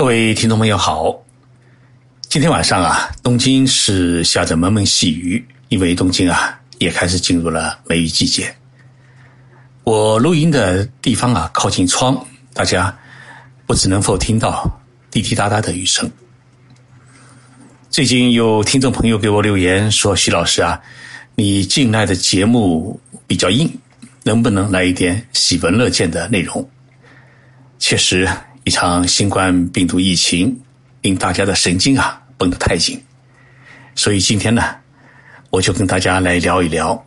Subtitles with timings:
[0.00, 1.14] 各位听众朋友好，
[2.30, 8.50] 今天晚上啊，东京是下着蒙蒙细雨，因为东京啊也开始进入了梅雨季节。
[9.84, 12.18] 我录音的地方啊靠近窗，
[12.54, 12.98] 大家
[13.66, 14.66] 不知能否听到
[15.10, 16.10] 滴滴答答的雨声。
[17.90, 20.80] 最近有听众朋友给我留言说：“徐老师啊，
[21.34, 23.70] 你近来的节目比较硬，
[24.22, 26.66] 能不能来一点喜闻乐见的内容？”
[27.78, 28.26] 确实。
[28.64, 30.60] 一场新冠病毒疫情
[31.00, 33.02] 令大家的神经啊绷得太紧，
[33.94, 34.62] 所以今天呢，
[35.48, 37.02] 我就跟大家来聊一聊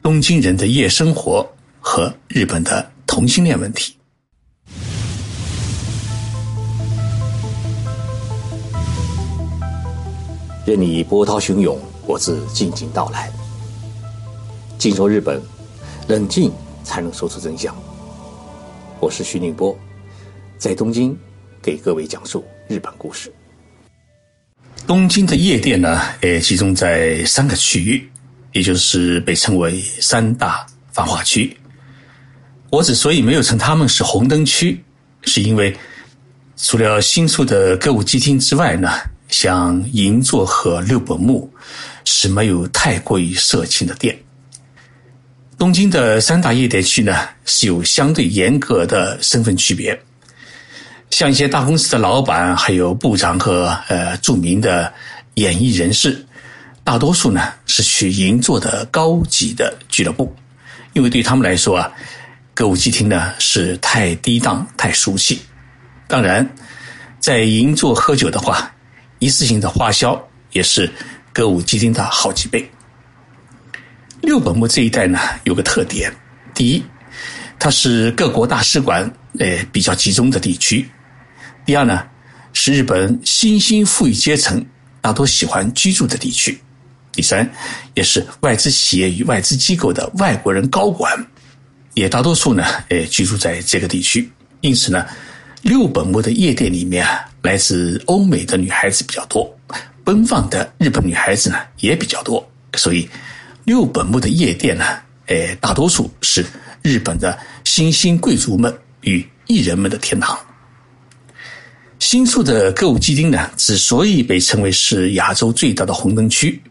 [0.00, 1.44] 东京人的夜生活
[1.80, 3.96] 和日本的同性恋问题。
[10.64, 13.30] 任你波涛汹涌，我自静静到来。
[14.78, 15.42] 静说日本，
[16.06, 16.52] 冷静
[16.84, 17.74] 才能说出真相。
[19.00, 19.76] 我是徐宁波。
[20.64, 21.14] 在东京，
[21.60, 23.30] 给各位讲述日本故事。
[24.86, 28.10] 东京的夜店呢，也，集中在三个区域，
[28.52, 31.54] 也就是被称为三大繁华区。
[32.70, 34.82] 我之所以没有称他们是红灯区，
[35.24, 35.76] 是因为
[36.56, 38.88] 除了新宿的歌舞伎町之外呢，
[39.28, 41.52] 像银座和六本木
[42.06, 44.18] 是没有太过于色情的店。
[45.58, 50.00] 东京的三大夜店区呢，是有相对严格的身份区别。
[51.14, 54.92] 像一些大公司的老板，还有部长和呃著名的
[55.34, 56.26] 演艺人士，
[56.82, 60.34] 大多数呢是去银座的高级的俱乐部，
[60.92, 61.88] 因为对他们来说啊，
[62.52, 65.40] 歌舞伎厅呢是太低档、太俗气。
[66.08, 66.44] 当然，
[67.20, 68.68] 在银座喝酒的话，
[69.20, 70.90] 一次性的花销也是
[71.32, 72.68] 歌舞伎厅的好几倍。
[74.20, 76.12] 六本木这一带呢有个特点，
[76.52, 76.82] 第一，
[77.56, 80.84] 它是各国大使馆呃比较集中的地区。
[81.66, 82.04] 第二呢，
[82.52, 84.64] 是日本新兴富裕阶层
[85.00, 86.60] 大多喜欢居住的地区。
[87.10, 87.50] 第三，
[87.94, 91.26] 也是外资企业与外资机构的外国人高管，
[91.94, 94.30] 也大多数呢，呃，居住在这个地区。
[94.60, 95.06] 因此呢，
[95.62, 99.50] 六本木的夜店里面啊，来自欧美的女孩子比较多，
[100.04, 102.46] 奔放的日本女孩子呢也比较多。
[102.76, 103.08] 所以，
[103.64, 104.84] 六本木的夜店呢，
[105.26, 106.44] 呃，大多数是
[106.82, 110.38] 日本的新兴贵族们与艺人们的天堂。
[112.04, 116.62] 新宿的歌舞伎町呢，之所以被称为是亚洲最大的红灯区，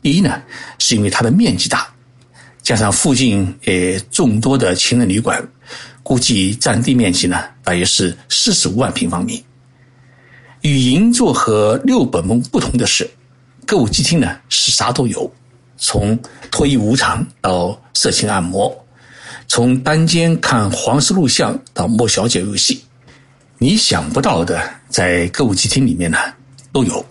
[0.00, 0.40] 第一呢，
[0.78, 1.92] 是因为它的面积大，
[2.62, 5.44] 加上附近呃众多的情人旅馆，
[6.04, 9.44] 估计占地面积呢大约是四十五万平方米。
[10.60, 13.10] 与银座和六本木不同的是，
[13.66, 15.28] 歌舞伎町呢是啥都有，
[15.76, 16.16] 从
[16.48, 18.72] 脱衣舞场到色情按摩，
[19.48, 22.80] 从单间看黄色录像到摸小姐游戏。
[23.58, 26.18] 你想不到的，在歌舞伎町里面呢，
[26.72, 27.04] 都有，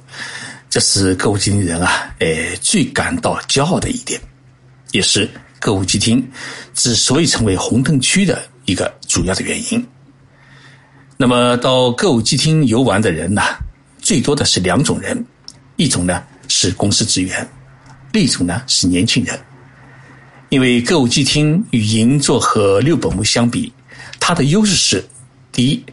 [0.70, 4.22] 这是歌舞伎町人啊，诶，最感到骄傲的一点，
[4.92, 5.28] 也是
[5.60, 6.24] 歌舞伎町
[6.76, 9.84] 之所以成为红灯区的一个主要的原因。
[11.18, 13.42] 那么，到歌舞伎町游玩的人呢，
[14.00, 15.26] 最多的是两种人，
[15.78, 17.48] 一种呢是公司职员，
[18.14, 19.40] 另一种呢是年轻人。
[20.50, 23.74] 因为歌舞伎町与银座和六本木相比，
[24.20, 25.04] 它的优势是，
[25.52, 25.84] 第一。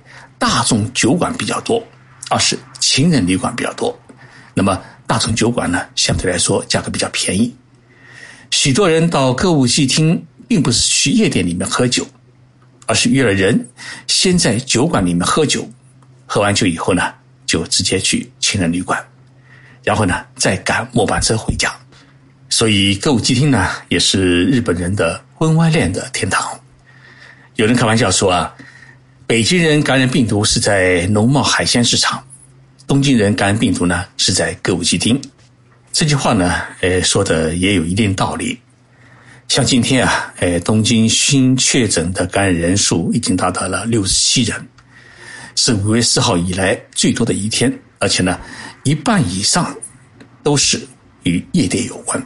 [0.42, 1.80] 大众酒馆比较多，
[2.28, 3.96] 二是情人旅馆比较多。
[4.54, 4.76] 那么
[5.06, 7.54] 大众酒馆呢，相对来说价格比较便宜。
[8.50, 12.04] 许多人到歌舞伎厅，并不是去夜店里面喝酒，
[12.86, 13.68] 而是约了人，
[14.08, 15.64] 先在酒馆里面喝酒，
[16.26, 17.14] 喝完酒以后呢，
[17.46, 19.00] 就直接去情人旅馆，
[19.84, 21.72] 然后呢再赶末班车回家。
[22.48, 26.50] 所以歌舞伎厅呢，也是日本人的婚外恋的天堂。
[27.54, 28.52] 有人开玩笑说啊。
[29.32, 32.22] 北京人感染病毒是在农贸海鲜市场，
[32.86, 35.18] 东京人感染病毒呢是在歌舞伎町。
[35.90, 38.58] 这句话呢，呃，说的也有一定道理。
[39.48, 44.68] 像今天啊，呃，东京新确诊的感染人数已经达到了六十七人，
[45.56, 48.38] 是五月四号以来最多的一天，而且呢，
[48.84, 49.74] 一半以上
[50.42, 50.78] 都是
[51.22, 52.22] 与夜店有关。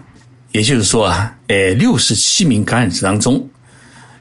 [0.50, 3.48] 也就是说啊，呃，六十七名感染者当中，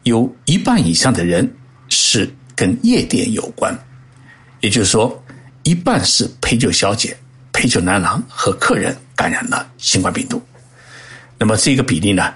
[0.04, 1.52] 有一半以上的人
[1.90, 2.32] 是。
[2.56, 3.78] 跟夜店有关，
[4.62, 5.24] 也就是说，
[5.64, 7.16] 一半是陪酒小姐、
[7.52, 10.42] 陪酒男郎和客人感染了新冠病毒。
[11.38, 12.34] 那么这个比例呢，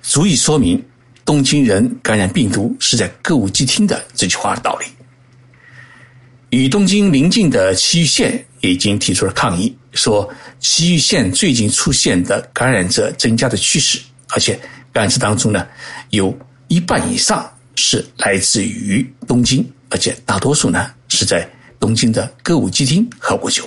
[0.00, 0.82] 足以说明
[1.24, 4.86] 东京人感染病毒是在歌舞伎町的这句话的道理。
[6.50, 10.26] 与东京邻近的埼玉县也已经提出了抗议，说
[10.60, 14.54] 埼玉县最近出现的感染者增加的趋势，而且
[14.92, 15.66] 感染者当中呢，
[16.10, 16.34] 有
[16.68, 17.52] 一半以上。
[17.78, 21.48] 是来自于东京，而且大多数呢是在
[21.78, 23.62] 东京的歌舞伎町喝过酒。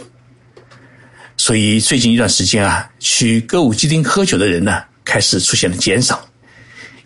[1.37, 6.27] 所以最近一段时间啊，去歌舞伎町喝酒的人呢，开始出现了减少。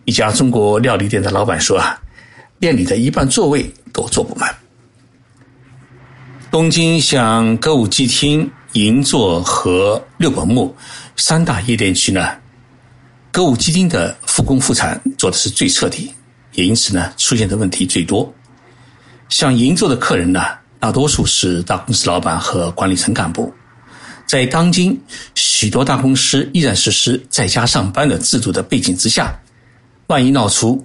[0.06, 2.02] 一家中国料理店的老板说啊，
[2.60, 4.54] 店里的一半座位都坐不满。
[6.50, 10.75] 东京像歌舞伎町、银座和六本木
[11.16, 12.36] 三大夜店区呢，
[13.31, 16.12] 歌舞伎町的复工复产做的是最彻底，
[16.56, 18.34] 也因此呢，出现的问题最多。
[19.30, 20.42] 像银座的客人呢，
[20.80, 23.54] 大多数是大公司老板和管理层干部。
[24.25, 25.00] 在当今
[25.36, 29.38] 许多大公司依然实施在家上班的制度的背景之下，
[30.07, 30.84] 万一闹出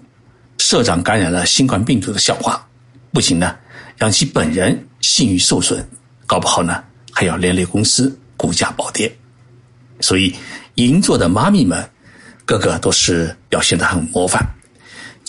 [0.59, 2.67] 社长感染了新冠病毒的笑话，
[3.13, 3.57] 不仅呢
[3.97, 5.87] 让其本人信誉受损，
[6.27, 9.11] 搞不好呢还要连累公司股价暴跌。
[10.01, 10.35] 所以，
[10.75, 11.89] 银座的妈咪们
[12.45, 14.43] 个个都是表现得很模范。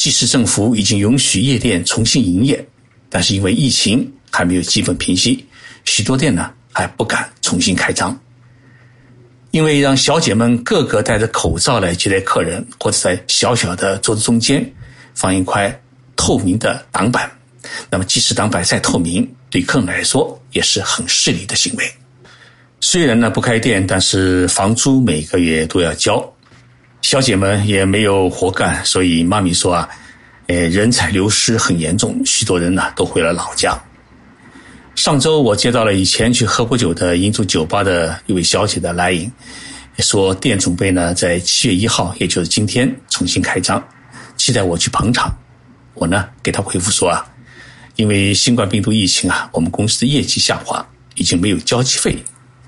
[0.01, 2.65] 即使政府已经允许夜店重新营业，
[3.07, 5.45] 但是因为疫情还没有基本平息，
[5.85, 6.51] 许多店呢。
[6.73, 8.17] 还不敢重新开张，
[9.51, 14.73] 因为让小姐们个个戴着口罩来接待客人，或者在小小的桌子中间
[15.13, 15.77] 放一块
[16.15, 17.29] 透明的挡板，
[17.89, 21.83] 那么即使挡板再透明，对客人来说也是很失礼的行为。
[22.79, 26.33] 虽然呢不开店，但是房租每个月都要交，
[27.01, 29.89] 小姐们也没有活干，所以妈咪说啊，
[30.47, 33.77] 呃，人才流失很严重，许多人呢都回了老家。
[34.95, 39.31] 上周我接到了以前去喝过酒的银座酒吧的一位小姐的来银，
[39.97, 43.83] 说店准备呢在七月一号，也就是今天重新开张，
[44.37, 45.35] 期待我去捧场。
[45.95, 47.25] 我呢给她回复说啊，
[47.95, 52.15] 因为新冠病毒疫情啊，我们公司的业绩下滑，已经没有交际费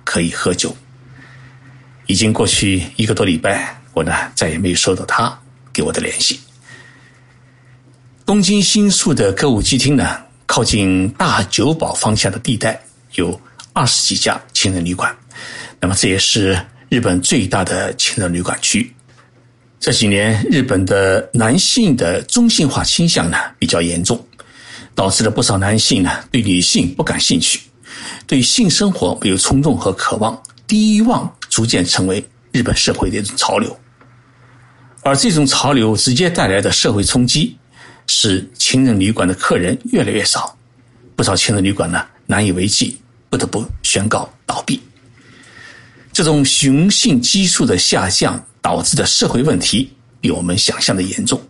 [0.04, 0.76] 可以喝酒。
[2.08, 5.38] 已经过去一个多礼拜，我呢再也没有收到她
[5.72, 6.40] 给我的联系。
[8.26, 10.20] 东京新宿的歌舞伎厅呢？
[10.46, 12.80] 靠近大久保方向的地带
[13.16, 13.40] 有
[13.72, 15.16] 二十几家情人旅馆，
[15.80, 16.60] 那么这也是
[16.90, 18.94] 日本最大的情人旅馆区。
[19.80, 24.24] 这几年，日本的男性的中性化倾向呢比较严重，
[24.94, 27.62] 导致了不少男性呢对女性不感兴趣，
[28.28, 33.76] 对性生活没有冲动和渴望，低欲望逐渐成为日本社会的一种潮流。
[35.04, 37.58] 而这种潮流直接带来的社会冲击。
[38.06, 40.58] 使情人旅馆的客人越来越少，
[41.16, 42.98] 不少情人旅馆呢难以为继，
[43.30, 44.78] 不得不宣告倒闭。
[46.12, 49.90] 这种雄性激素的下降导致的社会问题
[50.20, 51.42] 比我们想象的严重。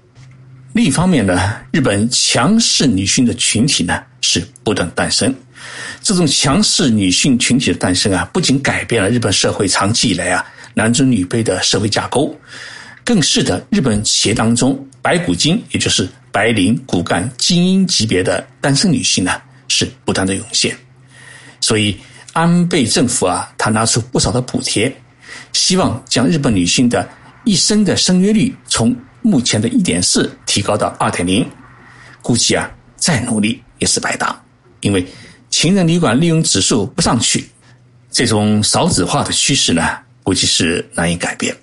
[0.73, 5.33] 另一方面呢，日本强势女性的群体呢是不断诞生。
[6.03, 10.45] 这种强势女性群体的诞生啊，不仅改变了日本社会长期以来啊
[10.75, 12.39] 男尊女卑的社会架构，
[13.05, 20.75] 更使得日本企业当中白骨精，也就是白领、骨干、精英级别的单身女性呢，是不断的涌现，
[21.59, 21.97] 所以
[22.31, 24.93] 安倍政府啊，他拿出不少的补贴，
[25.51, 27.07] 希望将日本女性的
[27.43, 31.45] 一生的生育率从目前的一点四提高到二点零。
[32.21, 34.41] 估计啊，再努力也是白搭，
[34.79, 35.05] 因为
[35.49, 37.45] 情人旅馆利用指数不上去，
[38.09, 41.53] 这种少子化的趋势呢，估计是难以改变。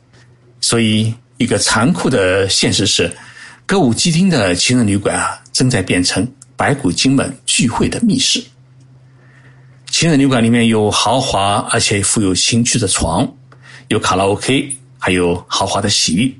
[0.61, 3.11] 所以，一个残酷的现实是。
[3.65, 8.45] 歌舞伎町的情人旅馆啊，正在变成白骨精们聚会的密室。
[9.91, 13.27] 情人旅馆里面有豪华而且富有情趣的床，
[13.89, 16.39] 有卡拉 OK，还有豪华的洗浴，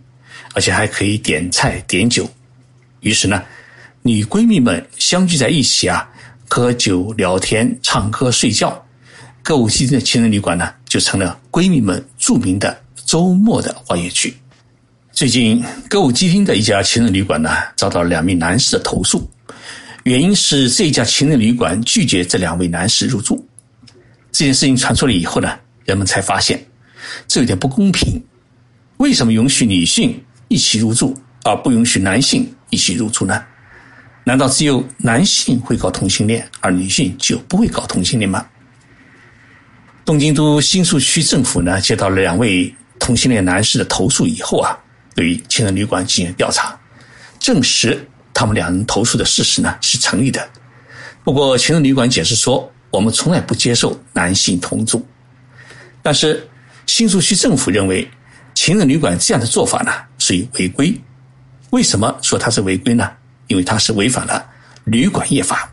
[0.53, 2.29] 而且还可以点菜点酒。
[3.01, 3.43] 于是呢，
[4.03, 6.07] 女闺蜜们相聚在一起啊，
[6.47, 8.85] 喝酒聊天、唱歌、睡觉。
[9.43, 14.37] 歌舞伎町的情人旅馆呢，就成了闺蜜们著名的周末的欢悦区。
[15.21, 19.31] 最近，歌舞伎町的一家情人旅馆呢，遭到两名男士的投诉，
[20.05, 23.47] 原因是这家情人旅馆拒绝这两位男士入住。
[24.33, 26.59] 这件事情传出来以后呢，人们才发现
[27.29, 28.19] 这有点不公平。
[28.97, 33.45] 为什么允许女性一起入住，而不允许男性一起入住呢？
[34.25, 38.47] 难道只有男性会搞同性恋，而女性就不会搞同性恋吗？
[40.03, 44.75] 东京都新宿区政府呢，接到两位同性恋男士的投诉以后啊。
[45.21, 46.75] 对于情人旅馆进行调查，
[47.39, 50.49] 证实他们两人投诉的事实呢是成立的。
[51.23, 55.07] 不过，情人旅馆解释说，我们从来不接受男性同住。
[56.01, 56.49] 但是，
[56.87, 58.11] 新宿区政府认为，
[58.55, 60.99] 情人旅馆这样的做法呢属于违规。
[61.69, 63.13] 为什么说它是违规呢？
[63.49, 64.49] 因为它是违反了
[64.85, 65.71] 旅馆业法。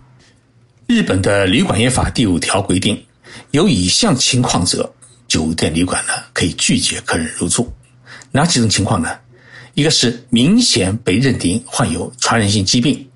[0.88, 3.01] 日本的旅馆业法第五条规定，
[3.51, 4.94] 有以上情况者，
[5.25, 7.72] 酒店旅馆呢可以拒绝客人入住。
[8.30, 9.10] 哪几种情况呢？
[9.77, 13.07] 一个是明显被认定患有传染性疾病，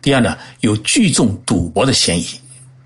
[0.00, 2.24] 第二呢有聚众赌博的嫌疑，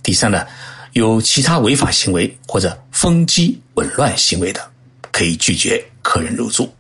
[0.03, 0.47] 第三呢，
[0.95, 4.71] 有其他违法行为或者风机紊乱行为的，
[5.13, 6.75] 可以拒绝客人入住。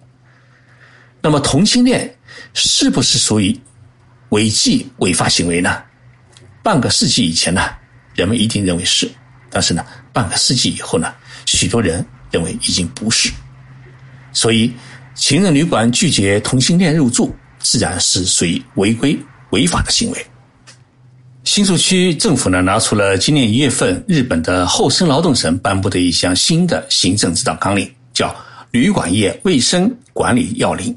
[1.20, 2.10] 那么同性恋
[2.54, 3.54] 是不是属于
[4.30, 5.82] 违纪违法行为呢？
[6.62, 7.68] 半个世纪以前呢，
[8.14, 9.06] 人们一定认为是，
[9.50, 11.12] 但是呢，半个世纪以后呢，
[11.44, 13.30] 许多人认为已经不是。
[14.32, 14.72] 所以，
[15.14, 19.18] 情人旅馆拒绝同性恋入住，自然是属于违规
[19.50, 20.26] 违法的行为。
[21.44, 28.28] 新宿区政府呢，拿出了今年一月份日本的厚生劳动省颁布的一项新的行政指导纲领，叫
[28.71, 30.92] 《旅馆业卫生管理要领》。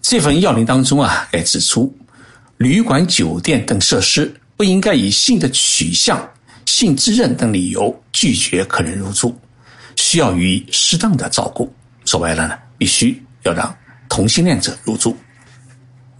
[0.00, 1.92] 这份要领当中啊，还指出，
[2.58, 4.32] 旅馆、酒店等设施。
[4.54, 6.30] 不应该以性的取向、
[6.66, 9.36] 性自认等理由拒绝客人入住，
[9.96, 11.72] 需要予以适当的照顾。
[12.04, 13.72] 说白了呢，必须要让
[14.08, 15.16] 同性恋者入住。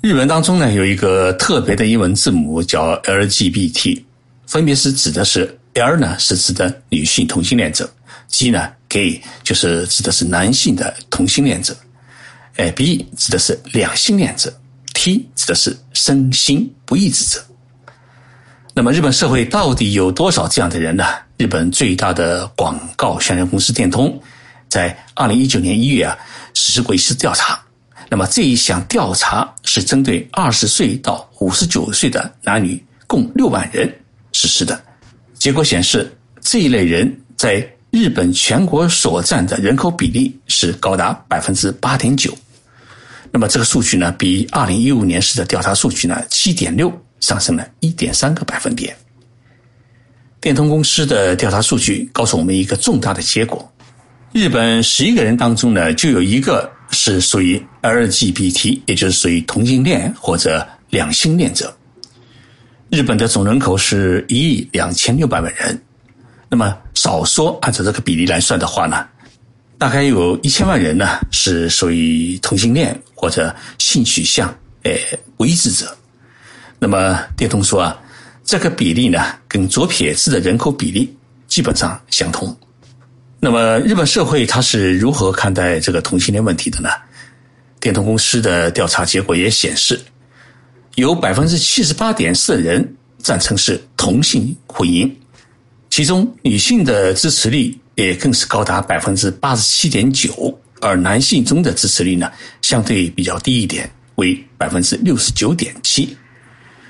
[0.00, 4.00] 日文当中呢，有一个特别的英文字母叫 LGBT，
[4.46, 7.92] 分别是指的是 L 呢是指的女性同性恋者
[8.28, 11.76] ，G 呢 Gay 就是指的是男性的同性恋者，
[12.54, 14.56] 哎 B 指的是两性恋者
[14.94, 17.44] ，T 指的是身心不一致者。
[18.72, 21.04] 那么，日本社会到底有多少这样的人呢？
[21.38, 24.16] 日本最大的广告宣传公司电通，
[24.68, 26.16] 在二零一九年一月啊，
[26.54, 27.60] 实施过一次调查。
[28.08, 33.92] 那么这一项调查是针对二十岁到五十九岁的男女共六万人
[34.32, 34.80] 实施的。
[35.34, 42.36] 结果显示，这一类人在日本全国所占的人口比例是高达百分之八点九。
[43.30, 46.92] 那么这个数据呢，比二零一五年时的调查数据呢七点六。
[47.22, 48.96] 上升了一点三个百分点。
[50.40, 53.72] 电通公司的调查数据告诉我们一个重大的结果：
[54.32, 61.74] 日本十一个人当中呢，就有一个是属于 LGBT，也就是属于同性恋或者两性恋者。
[62.88, 65.78] 日本的总人口是一亿两千六百万人，
[66.48, 69.06] 那么少说按照这个比例来算的话呢，
[69.76, 74.48] 大概有一千万人呢是属于同性恋或者性取向
[74.84, 74.98] 诶
[75.36, 75.94] 不一致者。
[76.78, 78.00] 那么，电通说啊，
[78.44, 81.14] 这个比例呢，跟左撇子的人口比例
[81.48, 82.56] 基本上相同。
[83.44, 86.88] 那么，日本社会它是如何看待这个同性恋问题的呢？
[87.80, 90.00] 电通公司的调查结果也显示，
[90.94, 95.10] 有百分之七十八点四的人赞成是同性婚姻，
[95.90, 102.30] 其中女性的支持率也更是高达百分之八十七点九，而男性中的支持率呢，
[102.60, 106.16] 相对比较低一点，为百分之六十九点七。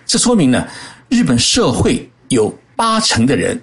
[0.04, 0.68] 这说明呢，
[1.08, 3.58] 日本社会有八成的人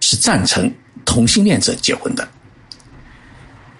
[0.00, 0.72] 是赞成
[1.04, 2.26] 同性恋者结婚的。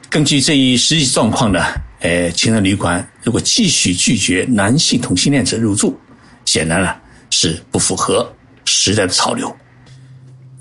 [0.08, 1.60] 根据这一实际状况呢，
[2.00, 5.98] 呃，情人旅馆如果继续拒绝男性同性恋者入住，
[6.44, 6.94] 显然呢
[7.30, 8.32] 是不符合
[8.64, 9.54] 时代的潮流。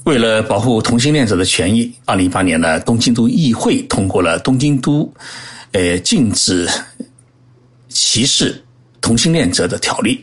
[0.05, 5.11] 为了保护同性恋者的权益，二零一八年呢，东京都议会通过了《东京都
[5.71, 6.67] 呃禁止
[7.89, 8.63] 歧视
[9.01, 10.15] 同性恋者的条例》。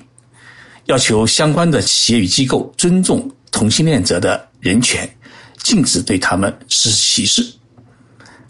[0.86, 5.08] 要求相关的企业与机构尊重同性恋者的人权，
[5.62, 7.46] 禁止对他们实施歧视。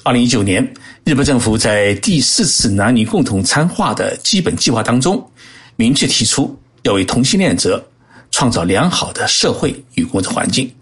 [0.03, 0.63] 二零一九年，
[1.05, 5.29] 日本政府在第四次男女共同参化的基本计划当中，
[5.75, 7.85] 明确提出要为同性恋者
[8.31, 10.73] 创造良好的社会与工作环境，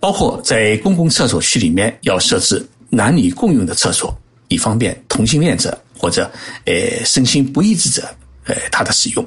[0.00, 4.16] 包括在公共厕所区里面要设置男女共用的厕所，
[4.48, 6.28] 以方便同性恋者或者
[6.64, 8.02] 呃身心不一致者
[8.46, 9.24] 呃他的使用。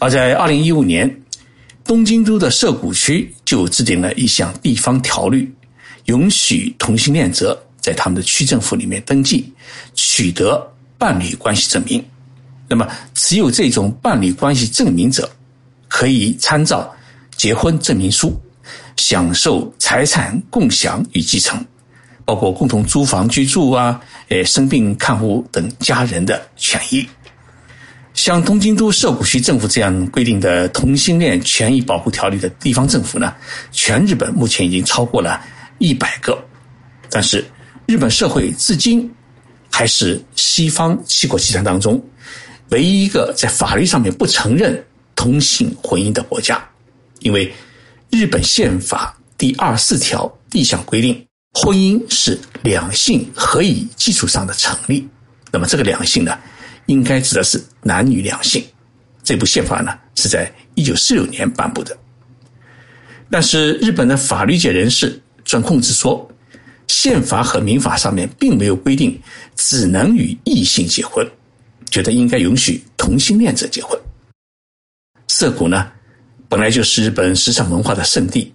[0.00, 1.08] 而在二零一五年，
[1.88, 5.50] 东京都的涩谷区就制定了一项地方条例，
[6.04, 9.50] 允许同性恋者在他们的区政府里面登记，
[9.94, 12.04] 取得伴侣关系证明。
[12.68, 15.30] 那么，持有这种伴侣关系证明者，
[15.88, 16.94] 可以参照
[17.38, 18.38] 结婚证明书，
[18.98, 21.64] 享受财产共享与继承，
[22.22, 27.08] 包括共同租房居住啊，呃，生病看护等家人的权益。
[28.18, 33.32] 像东京都涩谷区政府这样规定的同性恋权益保护条例的地方政府呢，
[33.70, 35.40] 全日本目前已经超过了
[35.78, 36.36] 一百个。
[37.08, 37.44] 但是，
[37.86, 39.08] 日本社会至今
[39.70, 42.04] 还是西方七国集团当中
[42.70, 44.84] 唯一一个在法律上面不承认
[45.14, 46.60] 同性婚姻的国家，
[47.20, 47.54] 因为
[48.10, 55.06] 日本宪法第二十四条第一项规定，婚姻是两性合以基础上的成立。
[55.52, 56.36] 那么，这个两性呢？
[56.88, 58.62] 应该指的是男女两性。
[59.22, 61.96] 这部宪法呢是在一九四六年颁布的，
[63.30, 66.26] 但是日本的法律界人士钻控制说，
[66.86, 69.20] 宪法和民法上面并没有规定
[69.54, 71.26] 只能与异性结婚，
[71.90, 74.00] 觉得应该允许同性恋者结婚。
[75.26, 75.92] 涩谷呢
[76.48, 78.50] 本来就是日本时尚文化的圣地，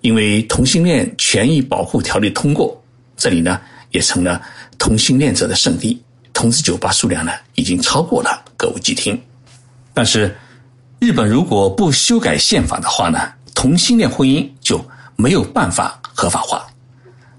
[0.00, 2.82] 因为同性恋权益保护条例通过，
[3.18, 4.40] 这里呢也成了
[4.78, 6.00] 同性恋者的圣地，
[6.40, 9.20] 同志酒吧数量呢已经超过了歌舞伎厅。
[9.92, 10.34] 但是，
[10.98, 14.82] 日本如果不修改宪法的话呢，同性恋婚姻就
[15.16, 16.66] 没有办法合法化。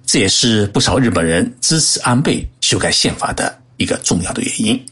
[0.05, 4.86] 这也是不少日本人支持安倍修改宪法的一个重要的原因。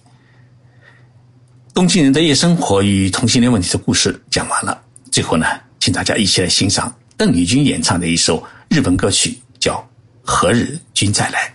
[1.71, 5.45] 东京人的夜生活与同性恋问题的故事讲完了，最后呢，
[5.79, 9.75] 请大家一起来欣赏邓丽君演唱的一首日本歌曲，叫
[10.23, 11.53] 《何日君再来》。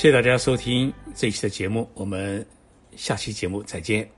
[0.00, 2.46] 谢谢大家收听这一期的节目，我们
[2.96, 4.10] 下期节目再见。